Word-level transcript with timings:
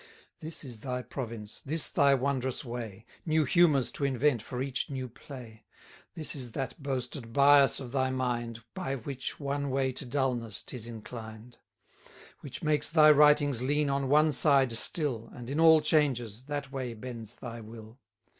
This 0.39 0.63
is 0.63 0.79
thy 0.79 1.03
province, 1.03 1.61
this 1.63 1.87
thy 1.87 2.15
wondrous 2.15 2.65
way, 2.65 3.05
New 3.23 3.45
humours 3.45 3.91
to 3.91 4.03
invent 4.03 4.41
for 4.41 4.59
each 4.59 4.89
new 4.89 5.07
play: 5.07 5.63
This 6.15 6.33
is 6.33 6.53
that 6.53 6.81
boasted 6.81 7.33
bias 7.33 7.79
of 7.79 7.91
thy 7.91 8.09
mind, 8.09 8.63
By 8.73 8.95
which 8.95 9.39
one 9.39 9.69
way 9.69 9.91
to 9.91 10.03
dulness 10.03 10.63
'tis 10.63 10.87
inclined: 10.87 11.59
190 12.39 12.39
Which 12.39 12.63
makes 12.63 12.89
thy 12.89 13.11
writings 13.11 13.61
lean 13.61 13.91
on 13.91 14.09
one 14.09 14.31
side 14.31 14.71
still, 14.73 15.29
And, 15.35 15.51
in 15.51 15.59
all 15.59 15.81
changes, 15.81 16.45
that 16.45 16.71
way 16.71 16.95
bends 16.95 17.35
thy 17.35 17.59
will. 17.61 17.99